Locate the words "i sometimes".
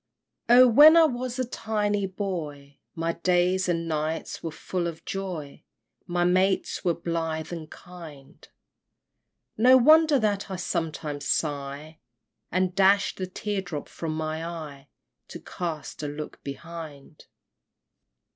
10.49-11.27